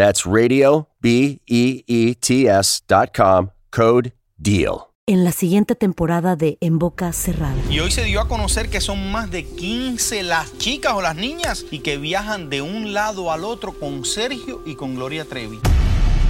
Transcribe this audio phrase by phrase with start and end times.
[0.00, 4.86] That's radio, B E E T S dot com, code DEAL.
[5.06, 7.54] En la siguiente temporada de En Boca Cerrada.
[7.68, 11.16] Y hoy se dio a conocer que son más de 15 las chicas o las
[11.16, 15.60] niñas y que viajan de un lado al otro con Sergio y con Gloria Trevi.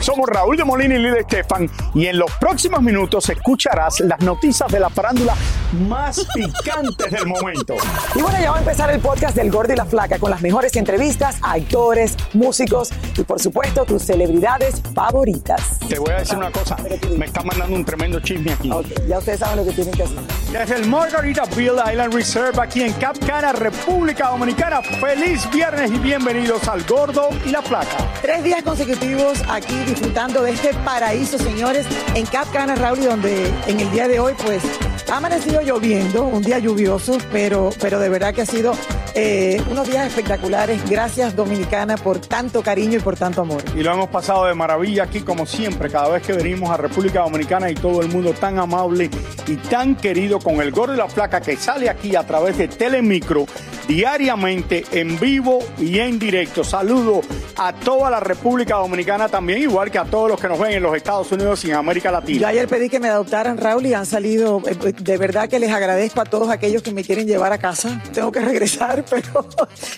[0.00, 4.70] Somos Raúl de Molina y Lidia Estefan y en los próximos minutos escucharás las noticias
[4.72, 5.34] de la farándula
[5.72, 7.76] más picantes del momento.
[8.14, 10.42] Y bueno, ya va a empezar el podcast del Gordo y la Flaca con las
[10.42, 15.78] mejores entrevistas a actores, músicos y por supuesto tus celebridades favoritas.
[15.88, 16.76] Te voy a decir una cosa,
[17.16, 18.70] me está mandando un tremendo chisme aquí.
[18.70, 20.18] Ok, ya ustedes saben lo que tienen que hacer.
[20.50, 24.82] Desde el Margarita Bill Island Reserve aquí en Cap Cana, República Dominicana.
[24.82, 27.96] Feliz viernes y bienvenidos al Gordo y la Flaca.
[28.20, 33.52] Tres días consecutivos aquí disfrutando de este paraíso, señores, en Cap Cana, Raúl, y donde
[33.66, 34.62] en el día de hoy, pues,
[35.10, 38.72] ha amanecido lloviendo, un día lluvioso, pero, pero de verdad que ha sido
[39.14, 40.88] eh, unos días espectaculares.
[40.88, 43.62] Gracias, Dominicana, por tanto cariño y por tanto amor.
[43.76, 47.20] Y lo hemos pasado de maravilla aquí, como siempre, cada vez que venimos a República
[47.20, 49.10] Dominicana y todo el mundo tan amable
[49.46, 52.68] y tan querido con el gordo y la placa que sale aquí a través de
[52.68, 53.46] Telemicro
[53.90, 56.62] diariamente en vivo y en directo.
[56.62, 57.22] Saludo
[57.56, 60.82] a toda la República Dominicana también, igual que a todos los que nos ven en
[60.82, 62.40] los Estados Unidos y en América Latina.
[62.40, 65.72] Yo ayer pedí que me adoptaran, Raúl, y han salido, eh, de verdad que les
[65.72, 68.00] agradezco a todos aquellos que me quieren llevar a casa.
[68.12, 69.46] Tengo que regresar, pero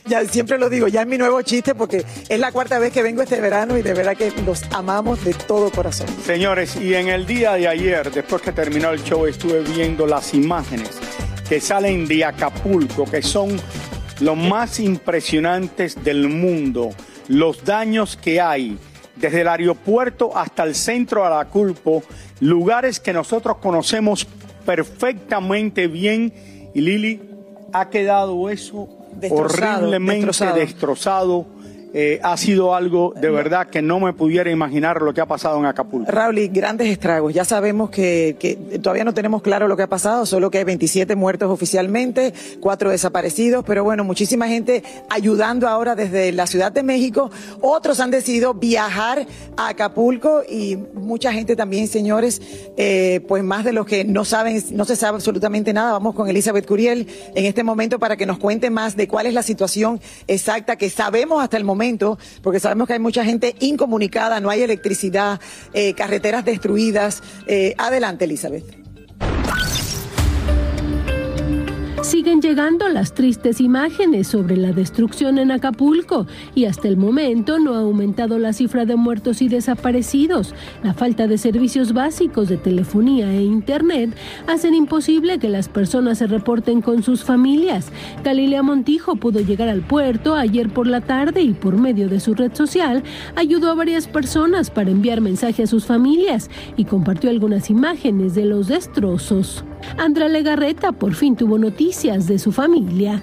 [0.06, 3.02] ya siempre lo digo, ya es mi nuevo chiste porque es la cuarta vez que
[3.02, 6.06] vengo este verano y de verdad que los amamos de todo corazón.
[6.24, 10.34] Señores, y en el día de ayer, después que terminó el show, estuve viendo las
[10.34, 10.90] imágenes
[11.48, 13.60] que salen de Acapulco, que son
[14.20, 16.90] los más impresionantes del mundo.
[17.28, 18.78] Los daños que hay
[19.16, 22.02] desde el aeropuerto hasta el centro de Acapulco,
[22.40, 24.26] lugares que nosotros conocemos
[24.64, 26.32] perfectamente bien.
[26.74, 27.20] Y Lili,
[27.72, 30.54] ha quedado eso Destrozado, horriblemente destrozado.
[30.58, 31.46] destrozado.
[31.94, 35.58] Eh, ha sido algo de verdad que no me pudiera imaginar lo que ha pasado
[35.58, 36.10] en Acapulco.
[36.10, 37.34] Raúl, y grandes estragos.
[37.34, 40.64] Ya sabemos que, que todavía no tenemos claro lo que ha pasado, solo que hay
[40.64, 46.82] 27 muertos oficialmente, cuatro desaparecidos, pero bueno, muchísima gente ayudando ahora desde la Ciudad de
[46.82, 47.30] México.
[47.60, 52.40] Otros han decidido viajar a Acapulco y mucha gente también, señores,
[52.76, 55.92] eh, pues más de los que no saben, no se sabe absolutamente nada.
[55.92, 59.34] Vamos con Elizabeth Curiel en este momento para que nos cuente más de cuál es
[59.34, 61.81] la situación exacta que sabemos hasta el momento,
[62.42, 65.40] porque sabemos que hay mucha gente incomunicada, no hay electricidad,
[65.72, 67.22] eh, carreteras destruidas.
[67.46, 68.81] Eh, adelante, Elizabeth.
[72.02, 77.74] Siguen llegando las tristes imágenes sobre la destrucción en Acapulco y hasta el momento no
[77.74, 80.52] ha aumentado la cifra de muertos y desaparecidos.
[80.82, 84.16] La falta de servicios básicos de telefonía e internet
[84.48, 87.92] hacen imposible que las personas se reporten con sus familias.
[88.24, 92.34] Galilea Montijo pudo llegar al puerto ayer por la tarde y por medio de su
[92.34, 93.04] red social
[93.36, 98.44] ayudó a varias personas para enviar mensajes a sus familias y compartió algunas imágenes de
[98.44, 99.64] los destrozos.
[99.98, 103.22] Andra Legarreta por fin tuvo noticias de su familia.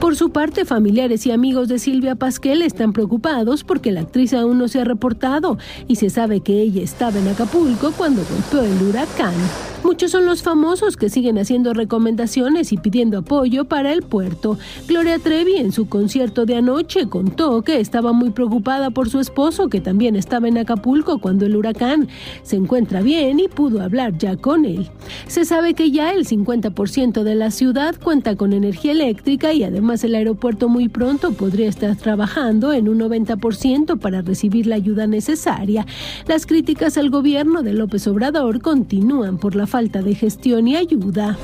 [0.00, 4.58] Por su parte, familiares y amigos de Silvia Pasquel están preocupados porque la actriz aún
[4.58, 5.58] no se ha reportado
[5.88, 9.34] y se sabe que ella estaba en Acapulco cuando golpeó el huracán.
[9.86, 14.58] Muchos son los famosos que siguen haciendo recomendaciones y pidiendo apoyo para el puerto.
[14.88, 19.68] Gloria Trevi en su concierto de anoche contó que estaba muy preocupada por su esposo
[19.68, 22.08] que también estaba en Acapulco cuando el huracán
[22.42, 24.90] se encuentra bien y pudo hablar ya con él.
[25.28, 30.02] Se sabe que ya el 50% de la ciudad cuenta con energía eléctrica y además
[30.02, 35.86] el aeropuerto muy pronto podría estar trabajando en un 90% para recibir la ayuda necesaria.
[36.26, 41.36] Las críticas al gobierno de López Obrador continúan por la falta de gestión y ayuda.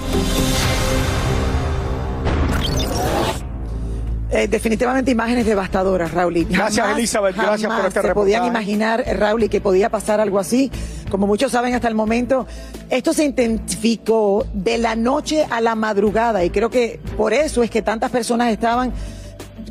[4.31, 6.47] Eh, definitivamente imágenes devastadoras, Raúl.
[6.49, 7.37] Gracias, Elizabeth.
[7.37, 10.71] Gracias por este se podían imaginar, Raúl, que podía pasar algo así.
[11.11, 12.47] Como muchos saben hasta el momento,
[12.89, 17.71] esto se intensificó de la noche a la madrugada y creo que por eso es
[17.71, 18.95] que tantas personas estaban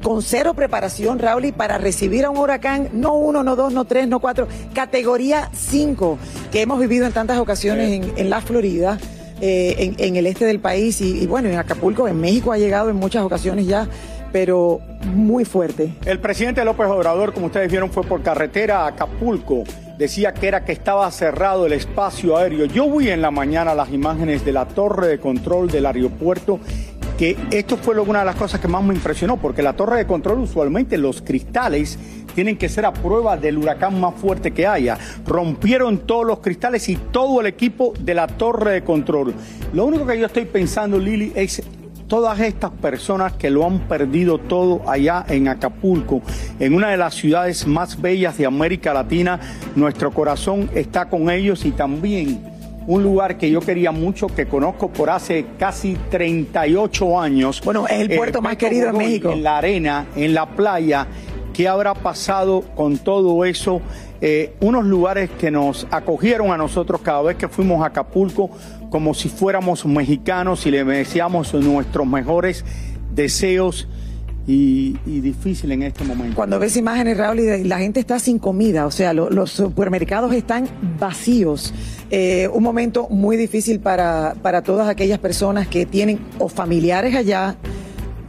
[0.02, 4.08] con cero preparación, Raúl, para recibir a un huracán, no uno, no dos, no tres,
[4.08, 6.18] no cuatro, categoría cinco,
[6.52, 8.98] que hemos vivido en tantas ocasiones en, la Florida.
[9.44, 12.92] Eh, en, el este del país y, y bueno, en Acapulco, en México ha llegado
[12.92, 13.90] en muchas ocasiones ya
[14.32, 14.80] pero
[15.14, 15.94] muy fuerte.
[16.06, 19.64] El presidente López Obrador, como ustedes vieron, fue por carretera a Acapulco.
[19.98, 22.66] Decía que era que estaba cerrado el espacio aéreo.
[22.66, 26.60] Yo vi en la mañana las imágenes de la torre de control del aeropuerto
[27.22, 30.08] que esto fue una de las cosas que más me impresionó, porque la torre de
[30.08, 32.00] control usualmente los cristales
[32.34, 34.98] tienen que ser a prueba del huracán más fuerte que haya.
[35.28, 39.36] Rompieron todos los cristales y todo el equipo de la torre de control.
[39.72, 41.62] Lo único que yo estoy pensando, Lili, es
[42.08, 46.24] todas estas personas que lo han perdido todo allá en Acapulco,
[46.60, 49.40] en una de las ciudades más bellas de América Latina,
[49.76, 52.51] nuestro corazón está con ellos y también
[52.92, 57.62] un lugar que yo quería mucho, que conozco por hace casi 38 años.
[57.64, 59.32] Bueno, es el puerto más querido de México.
[59.32, 61.08] En la arena, en la playa.
[61.54, 63.82] ¿Qué habrá pasado con todo eso?
[64.20, 68.50] Eh, unos lugares que nos acogieron a nosotros cada vez que fuimos a Acapulco
[68.90, 72.66] como si fuéramos mexicanos y le decíamos nuestros mejores
[73.14, 73.88] deseos
[74.52, 76.36] y, difícil en este momento.
[76.36, 80.68] Cuando ves imágenes, Raúl, y la gente está sin comida, o sea, los supermercados están
[81.00, 81.74] vacíos.
[82.10, 87.56] Eh, un momento muy difícil para, para todas aquellas personas que tienen o familiares allá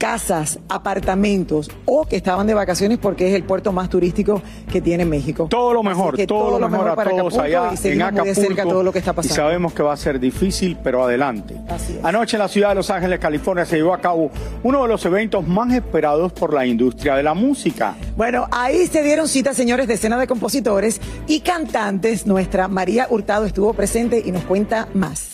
[0.02, 5.04] casas, apartamentos o que estaban de vacaciones porque es el puerto más turístico que tiene
[5.04, 5.46] México.
[5.48, 8.62] Todo lo mejor, todo, lo mejor, a todos allá en Acapulco.
[8.64, 9.32] todo lo que está pasando.
[9.32, 11.54] Y sabemos que va a ser difícil, pero adelante.
[12.02, 14.32] Anoche en la ciudad de Los Ángeles, California, se llevó a cabo
[14.64, 17.94] uno de los eventos más esperados por la industria de la música.
[18.16, 22.26] Bueno, ahí se dieron cita, señores, decenas de compositores y cantantes.
[22.26, 25.31] Nuestra María Hurtado estuvo presente y nos cuenta más.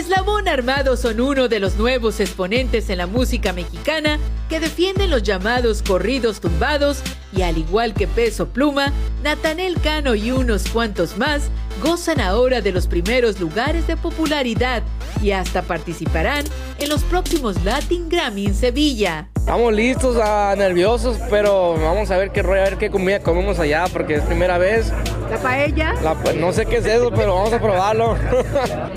[0.00, 4.18] Eslabón Armado son uno de los nuevos exponentes en la música mexicana
[4.48, 7.02] que defienden los llamados corridos tumbados
[7.36, 11.50] y al igual que Peso Pluma, Natanel Cano y unos cuantos más
[11.82, 14.82] gozan ahora de los primeros lugares de popularidad
[15.22, 16.46] y hasta participarán
[16.78, 19.29] en los próximos Latin Grammy en Sevilla.
[19.40, 23.58] Estamos listos, ah, nerviosos, pero vamos a ver qué rollo, a ver qué comida comemos
[23.58, 24.92] allá, porque es primera vez.
[25.30, 25.94] ¿La paella?
[26.36, 28.16] no sé qué es eso, pero vamos a probarlo.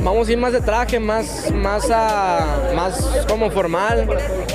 [0.04, 4.08] vamos a ir más de traje, más, más, uh, más como formal,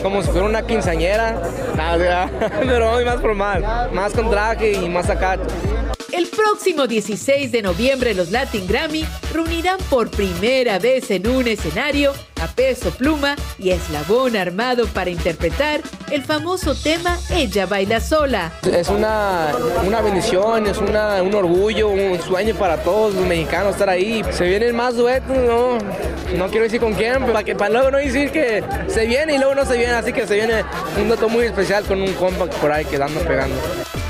[0.02, 1.40] como si fuera una quinceañera,
[2.60, 5.38] pero vamos más formal, más con traje y más acá.
[6.18, 12.12] El próximo 16 de noviembre los Latin Grammy reunirán por primera vez en un escenario
[12.42, 18.50] a Peso Pluma y Eslabón Armado para interpretar el famoso tema Ella baila sola.
[18.64, 19.52] Es una,
[19.86, 24.24] una bendición, es una, un orgullo, un sueño para todos los mexicanos estar ahí.
[24.32, 25.78] Se vienen más duetos, no,
[26.36, 29.38] no quiero decir con quién, para, que, para luego no decir que se viene y
[29.38, 30.64] luego no se viene, así que se viene
[31.00, 33.54] un dato muy especial con un compa por ahí quedando pegando.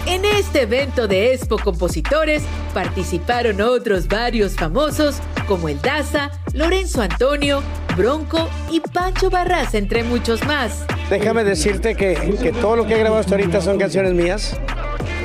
[0.09, 7.63] En este evento de Expo Compositores participaron otros varios famosos como el Daza, Lorenzo Antonio,
[7.95, 10.87] Bronco y Pancho Barras, entre muchos más.
[11.11, 14.57] Déjame decirte que, que todo lo que he grabado hasta ahorita son canciones mías.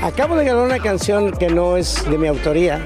[0.02, 2.82] Acabo de grabar una canción que no es de mi autoría,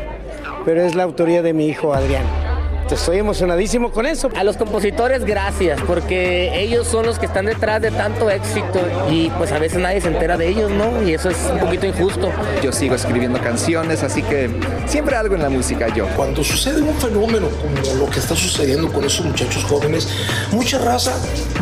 [0.65, 2.46] pero es la autoría de mi hijo Adrián.
[2.95, 4.29] Estoy emocionadísimo con eso.
[4.35, 8.79] A los compositores, gracias, porque ellos son los que están detrás de tanto éxito
[9.11, 11.03] y pues a veces nadie se entera de ellos, ¿no?
[11.03, 12.31] Y eso es un poquito injusto.
[12.63, 14.49] Yo sigo escribiendo canciones, así que
[14.85, 16.07] siempre algo en la música yo.
[16.15, 20.07] Cuando sucede un fenómeno como lo que está sucediendo con esos muchachos jóvenes,
[20.51, 21.13] mucha raza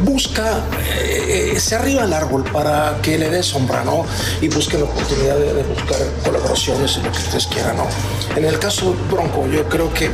[0.04, 0.60] busca,
[1.02, 4.06] eh, eh, se arriba al árbol para que le dé sombra, ¿no?
[4.42, 7.88] Y busque la oportunidad de, de buscar colaboraciones y lo que ustedes quieran, ¿no?
[8.36, 10.10] En el caso de Bronco, yo creo que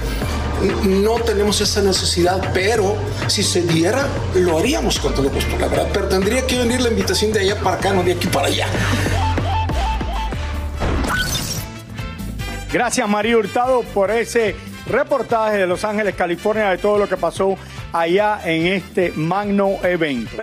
[0.84, 2.96] no tenemos esa necesidad, pero
[3.28, 5.88] si se diera, lo haríamos con todo gusto, la verdad.
[5.94, 8.68] Pero tendría que venir la invitación de allá para acá, no de aquí para allá.
[12.72, 14.56] Gracias María Hurtado por ese
[14.88, 17.58] reportaje de Los Ángeles, California, de todo lo que pasó
[17.92, 20.42] allá en este magno evento.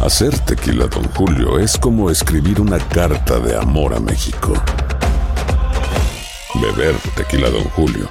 [0.00, 4.54] Hacer tequila, Don Julio, es como escribir una carta de amor a México.
[6.54, 8.10] Beber tequila, Don Julio,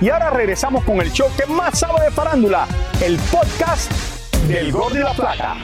[0.00, 2.68] Y ahora regresamos con el show que más sabe de farándula,
[3.02, 3.90] el podcast
[4.46, 5.56] del Gol de la Plata.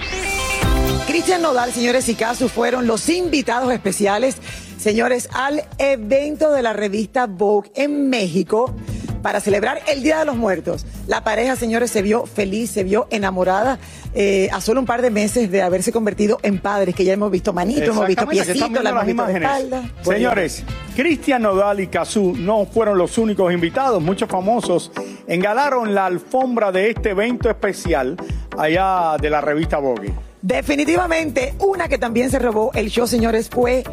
[1.06, 4.36] Cristian Nodal, señores y Casu, fueron los invitados especiales,
[4.78, 8.74] señores, al evento de la revista Vogue en México
[9.22, 10.84] para celebrar el Día de los Muertos.
[11.06, 13.78] La pareja, señores, se vio feliz, se vio enamorada
[14.14, 17.30] eh, a solo un par de meses de haberse convertido en padres, que ya hemos
[17.30, 19.42] visto manitos, hemos visto piecitos, las imágenes.
[19.42, 19.90] espalda.
[20.02, 20.64] Señores,
[20.94, 24.02] Cristian Nodal y Cazú no fueron los únicos invitados.
[24.02, 24.92] Muchos famosos
[25.26, 28.16] engalaron la alfombra de este evento especial
[28.58, 30.12] allá de la revista Vogue.
[30.42, 33.84] Definitivamente, una que también se robó el show, señores, fue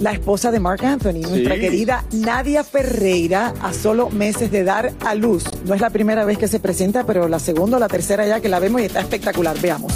[0.00, 5.14] la esposa de Mark Anthony, nuestra querida Nadia Ferreira, a solo meses de dar a
[5.14, 5.44] luz.
[5.64, 8.40] No es la primera vez que se presenta, pero la segunda o la tercera ya
[8.40, 9.58] que la vemos y está espectacular.
[9.60, 9.92] Veamos.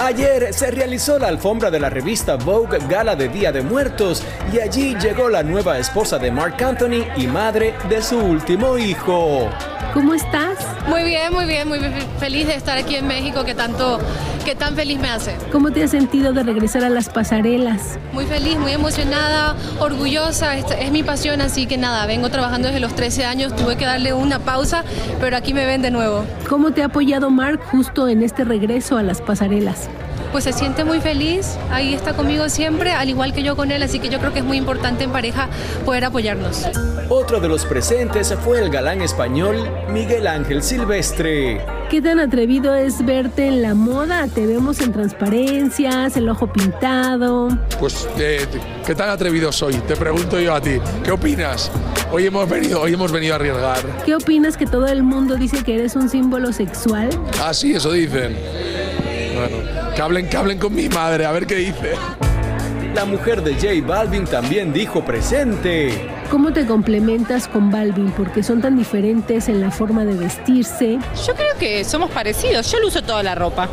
[0.00, 4.58] Ayer se realizó la alfombra de la revista Vogue Gala de Día de Muertos y
[4.58, 9.50] allí llegó la nueva esposa de Mark Anthony y madre de su último hijo.
[9.94, 10.58] ¿Cómo estás?
[10.88, 11.90] Muy bien, muy bien, muy fe-
[12.20, 13.98] feliz de estar aquí en México, que tanto,
[14.44, 15.34] que tan feliz me hace.
[15.50, 17.98] ¿Cómo te has sentido de regresar a las pasarelas?
[18.12, 22.80] Muy feliz, muy emocionada, orgullosa, esta es mi pasión, así que nada, vengo trabajando desde
[22.80, 24.84] los 13 años, tuve que darle una pausa,
[25.20, 26.24] pero aquí me ven de nuevo.
[26.48, 29.88] ¿Cómo te ha apoyado Mark justo en este regreso a las pasarelas?
[30.32, 33.82] Pues se siente muy feliz, ahí está conmigo siempre, al igual que yo con él,
[33.82, 35.48] así que yo creo que es muy importante en pareja
[35.84, 36.66] poder apoyarnos.
[37.08, 39.56] Otro de los presentes fue el galán español
[39.90, 41.64] Miguel Ángel Silvestre.
[41.88, 44.28] ¿Qué tan atrevido es verte en la moda?
[44.28, 47.48] Te vemos en transparencias, el ojo pintado.
[47.80, 48.44] Pues, eh,
[48.86, 49.74] ¿qué tan atrevido soy?
[49.74, 50.78] Te pregunto yo a ti.
[51.02, 51.70] ¿Qué opinas?
[52.12, 53.78] Hoy hemos venido, hoy hemos venido a arriesgar.
[54.04, 57.08] ¿Qué opinas que todo el mundo dice que eres un símbolo sexual?
[57.42, 58.36] Ah, sí, eso dicen.
[59.38, 61.92] Bueno, que hablen, que hablen con mi madre, a ver qué dice.
[62.94, 66.10] La mujer de J Balvin también dijo presente.
[66.30, 68.10] ¿Cómo te complementas con Balvin?
[68.10, 70.98] Porque son tan diferentes en la forma de vestirse.
[71.26, 72.70] Yo creo que somos parecidos.
[72.72, 73.68] Yo lo uso toda la ropa.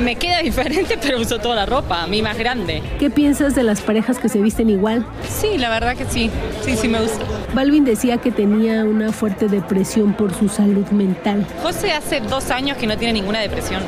[0.00, 2.02] Me queda diferente, pero uso toda la ropa.
[2.02, 2.82] A mí más grande.
[2.98, 5.06] ¿Qué piensas de las parejas que se visten igual?
[5.28, 6.30] Sí, la verdad que sí.
[6.62, 7.24] Sí, sí me gusta.
[7.54, 11.46] Balvin decía que tenía una fuerte depresión por su salud mental.
[11.62, 13.82] José hace dos años que no tiene ninguna depresión.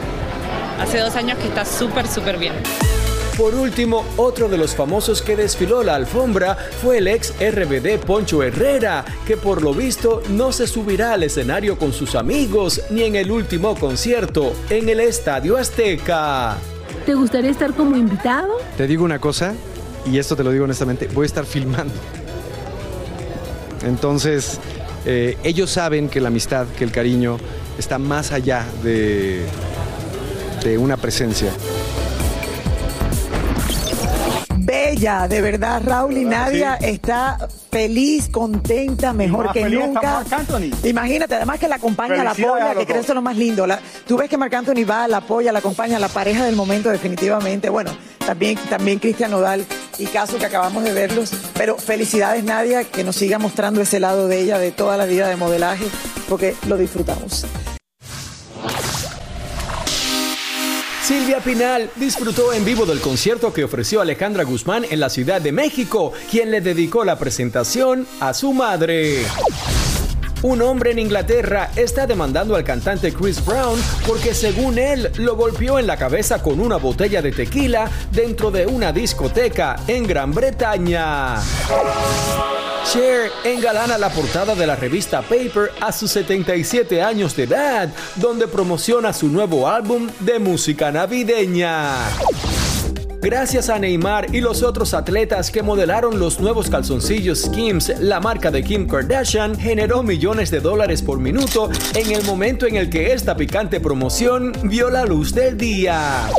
[0.80, 2.54] Hace dos años que está súper, súper bien.
[3.40, 8.42] Por último, otro de los famosos que desfiló la alfombra fue el ex RBD Poncho
[8.42, 13.16] Herrera, que por lo visto no se subirá al escenario con sus amigos ni en
[13.16, 16.59] el último concierto en el Estadio Azteca.
[17.06, 18.59] ¿Te gustaría estar como invitado?
[18.76, 19.54] Te digo una cosa,
[20.04, 21.94] y esto te lo digo honestamente, voy a estar filmando.
[23.87, 24.61] Entonces,
[25.06, 27.38] eh, ellos saben que la amistad, que el cariño
[27.78, 29.47] está más allá de,
[30.62, 31.50] de una presencia.
[35.00, 40.12] Bella, de verdad, Raúl y Nadia está feliz, contenta, mejor más que feliz está nunca.
[40.12, 40.71] Marc Anthony.
[40.87, 43.66] Imagínate, además que la acompaña, la apoya, que creo eso es lo más lindo.
[43.66, 46.90] La- tú ves que Marc Anthony va, la apoya, la acompaña, la pareja del momento
[46.90, 47.71] definitivamente.
[47.71, 47.92] Bueno,
[48.26, 49.64] también, también Cristian Nodal
[49.99, 51.33] y Caso que acabamos de verlos.
[51.54, 55.28] Pero felicidades Nadia, que nos siga mostrando ese lado de ella, de toda la vida
[55.28, 55.87] de modelaje,
[56.28, 57.47] porque lo disfrutamos.
[61.10, 65.50] Silvia Pinal disfrutó en vivo del concierto que ofreció Alejandra Guzmán en la Ciudad de
[65.50, 69.24] México, quien le dedicó la presentación a su madre.
[70.42, 73.76] Un hombre en Inglaterra está demandando al cantante Chris Brown
[74.06, 78.68] porque según él lo golpeó en la cabeza con una botella de tequila dentro de
[78.68, 81.38] una discoteca en Gran Bretaña.
[82.84, 88.49] Cher engalana la portada de la revista Paper a sus 77 años de edad, donde
[88.49, 91.94] promociona su nuevo álbum de música navideña.
[93.22, 98.50] Gracias a Neymar y los otros atletas que modelaron los nuevos calzoncillos Skims, la marca
[98.50, 103.12] de Kim Kardashian generó millones de dólares por minuto en el momento en el que
[103.12, 106.30] esta picante promoción vio la luz del día.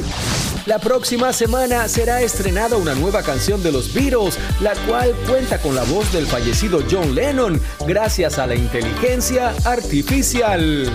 [0.66, 5.74] La próxima semana será estrenada una nueva canción de los Beatles, la cual cuenta con
[5.74, 10.86] la voz del fallecido John Lennon, gracias a la inteligencia artificial.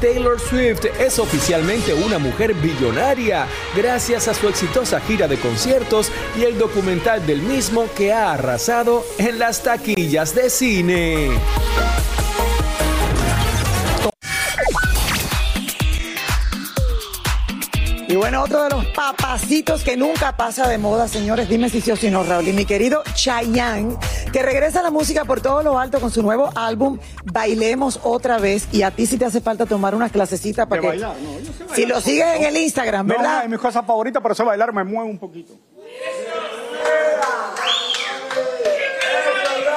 [0.00, 3.46] Taylor Swift es oficialmente una mujer billonaria
[3.76, 9.04] gracias a su exitosa gira de conciertos y el documental del mismo que ha arrasado
[9.18, 11.30] en las taquillas de cine.
[18.20, 21.96] Bueno, otro de los papacitos que nunca pasa de moda, señores, dime si sí o
[21.96, 22.46] si no, Raúl.
[22.48, 23.96] Y mi querido Chayanne,
[24.32, 28.38] que regresa a la música por todo lo alto con su nuevo álbum Bailemos otra
[28.38, 28.68] vez.
[28.72, 30.88] Y a ti si te hace falta tomar unas clasecitas para De que...
[30.88, 31.76] bailar, no, yo sé bailar.
[31.76, 33.44] si lo sigues en el Instagram, No, ¿verdad?
[33.44, 35.54] es mi cosa favorita, pero eso bailar me mueve un poquito.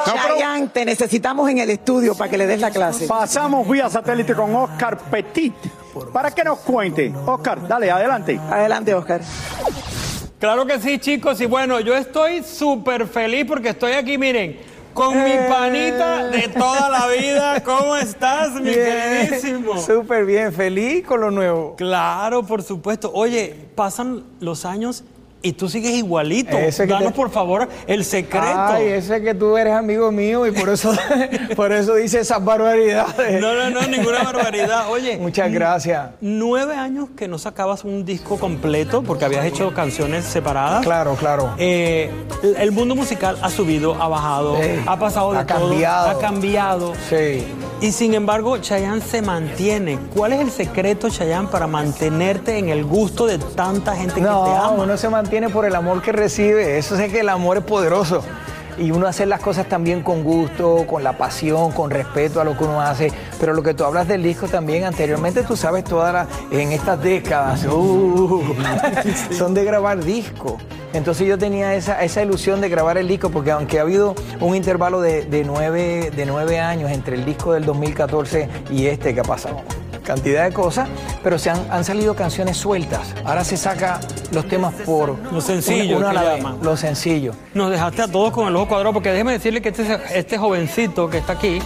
[0.06, 3.08] Chayanne, te necesitamos en el estudio para que le des la clase.
[3.08, 5.54] Pasamos vía satélite con Oscar Petit
[6.12, 7.14] para que nos cuente.
[7.26, 8.40] Oscar, dale, adelante.
[8.50, 9.22] Adelante, Oscar.
[10.40, 11.40] Claro que sí, chicos.
[11.42, 14.60] Y bueno, yo estoy súper feliz porque estoy aquí, miren,
[14.94, 17.64] con mi panita de toda la vida.
[17.64, 19.78] ¿Cómo estás, mi Bien, queridísimo?
[19.80, 21.76] Súper bien, feliz con lo nuevo.
[21.78, 23.12] Claro, por supuesto.
[23.14, 25.04] Oye, pasan los años
[25.44, 26.58] y tú sigues igualito.
[26.58, 28.48] Ese Danos, te- por favor, el secreto.
[28.48, 30.92] Ay, ese que tú eres amigo mío y por eso,
[31.56, 33.40] por eso dice esas barbaridades.
[33.40, 34.90] No, no, no, ninguna barbaridad.
[34.90, 35.18] Oye.
[35.22, 36.10] Muchas gracias.
[36.22, 40.84] Nueve años que no sacabas un disco completo porque habías hecho canciones separadas.
[40.84, 41.54] Claro, claro.
[41.60, 42.10] Eh,
[42.42, 44.70] el- el mundo musical ha subido, ha bajado, Sí.
[44.88, 46.10] ha pasado de Ha todo, cambiado.
[46.10, 46.94] ha cambiado.
[47.10, 47.44] Sí.
[47.84, 50.00] Y sin embargo, Chayanne se mantiene.
[50.16, 54.26] ¿Cuál es el secreto, Chayanne, para mantenerte en el gusto de tanta gente que te
[54.26, 54.70] No, ama?
[54.70, 56.78] uno se mantiene por el amor que recibe.
[56.78, 58.24] Eso es que el amor es poderoso.
[58.78, 62.58] Y uno hace las cosas también con gusto, con la pasión, con respeto a lo
[62.58, 63.12] que uno hace.
[63.38, 67.04] Pero lo que tú hablas del disco también, anteriormente tú sabes, todas las, en estas
[67.04, 68.42] décadas, uh,
[69.38, 70.54] son de grabar discos.
[70.94, 74.56] Entonces yo tenía esa, esa ilusión de grabar el disco, porque aunque ha habido un
[74.56, 79.20] intervalo de, de nueve, de nueve años entre el disco del 2014 y este que
[79.20, 79.62] ha pasado,
[80.04, 80.88] cantidad de cosas,
[81.24, 83.16] pero se han, han salido canciones sueltas.
[83.26, 84.00] Ahora se saca
[84.34, 87.34] los temas por Lo sencillo uno a que vez, lo sencillo.
[87.54, 91.10] Nos dejaste a todos con el ojo cuadrado, porque déjeme decirle que este, este jovencito
[91.10, 91.58] que está aquí,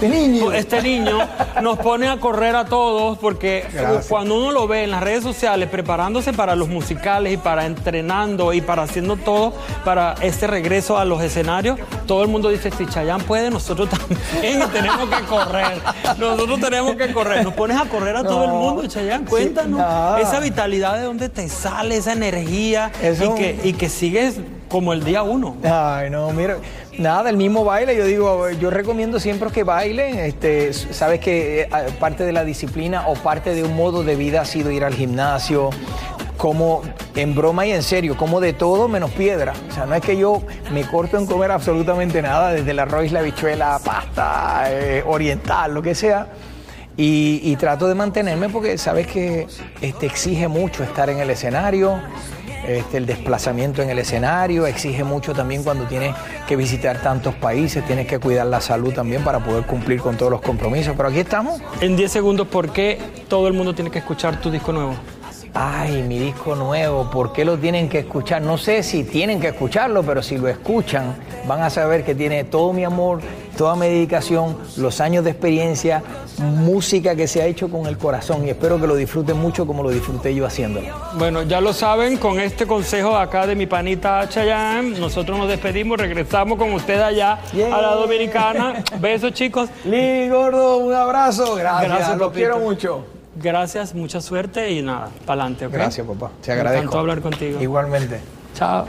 [0.53, 1.17] este niño,
[1.61, 4.07] nos pone a correr a todos, porque Gracias.
[4.07, 8.53] cuando uno lo ve en las redes sociales preparándose para los musicales y para entrenando
[8.53, 9.53] y para haciendo todo
[9.85, 14.59] para este regreso a los escenarios, todo el mundo dice, si Chayanne puede, nosotros también
[14.71, 15.81] tenemos que correr.
[16.17, 17.43] Nosotros tenemos que correr.
[17.43, 19.25] Nos pones a correr a todo el mundo, Chayanne.
[19.25, 19.81] Cuéntanos
[20.19, 22.56] esa vitalidad de dónde te sale, esa energía
[23.01, 24.35] Eso- y, que, y que sigues
[24.69, 25.55] como el día uno.
[25.63, 26.57] Ay, no, mira,
[26.97, 31.69] nada, el mismo baile, yo digo, yo recomiendo siempre que bailen, este, sabes que eh,
[31.99, 34.93] parte de la disciplina o parte de un modo de vida ha sido ir al
[34.93, 35.69] gimnasio,
[36.37, 36.81] como
[37.15, 39.53] en broma y en serio, como de todo menos piedra.
[39.69, 43.11] O sea, no es que yo me corto en comer absolutamente nada, desde el arroz,
[43.11, 46.27] la habichuela, pasta, eh, oriental, lo que sea.
[46.99, 49.45] Y, y trato de mantenerme porque sabes que
[49.81, 51.99] este, exige mucho estar en el escenario
[52.67, 56.13] este, el desplazamiento en el escenario, exige mucho también cuando tienes
[56.47, 60.31] que visitar tantos países, tienes que cuidar la salud también para poder cumplir con todos
[60.31, 60.93] los compromisos.
[60.95, 61.61] Pero aquí estamos.
[61.79, 64.95] En 10 segundos, ¿por qué todo el mundo tiene que escuchar tu disco nuevo?
[65.53, 68.41] Ay, mi disco nuevo, ¿por qué lo tienen que escuchar?
[68.41, 71.15] No sé si tienen que escucharlo, pero si lo escuchan,
[71.47, 73.21] van a saber que tiene todo mi amor,
[73.57, 76.01] toda mi dedicación, los años de experiencia,
[76.39, 79.83] música que se ha hecho con el corazón y espero que lo disfruten mucho como
[79.83, 80.87] lo disfruté yo haciéndolo.
[81.17, 85.97] Bueno, ya lo saben, con este consejo acá de mi panita Chayanne, nosotros nos despedimos,
[85.97, 88.83] regresamos con usted allá a la Dominicana.
[88.99, 89.69] Besos, chicos.
[89.83, 91.55] Lee, gordo, un abrazo.
[91.55, 93.03] Gracias, Gracias, los quiero mucho.
[93.35, 95.67] Gracias, mucha suerte y nada, para adelante.
[95.67, 96.31] Gracias, papá.
[96.41, 96.83] Te Me agradezco.
[96.83, 97.61] encantó hablar contigo.
[97.61, 98.19] Igualmente.
[98.55, 98.85] Chao.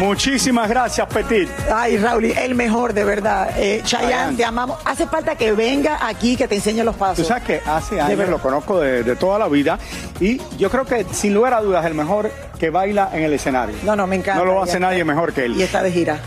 [0.00, 1.46] Muchísimas gracias, Petit.
[1.70, 3.50] Ay, Raúl, el mejor, de verdad.
[3.58, 4.78] Eh, Chayanne, te amamos.
[4.86, 7.18] Hace falta que venga aquí, que te enseñe los pasos.
[7.18, 9.78] Tú sabes que hace años lo conozco de, de toda la vida
[10.18, 13.76] y yo creo que sin lugar a dudas el mejor que baila en el escenario.
[13.82, 14.42] No, no, me encanta.
[14.42, 14.86] No lo hace está.
[14.86, 15.56] nadie mejor que él.
[15.56, 16.20] Y está de gira.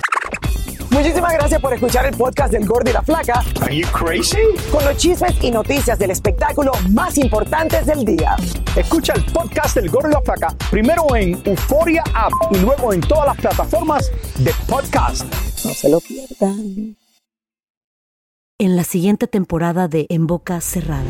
[0.93, 3.43] Muchísimas gracias por escuchar el podcast del Gordo y la Flaca.
[3.61, 4.37] Are you crazy?
[4.71, 8.35] Con los chismes y noticias del espectáculo más importantes del día.
[8.75, 13.01] Escucha el podcast del Gordo y la Flaca primero en Euforia App y luego en
[13.01, 15.23] todas las plataformas de podcast.
[15.65, 16.95] No se lo pierdan.
[18.59, 21.09] En la siguiente temporada de En Boca Cerrada.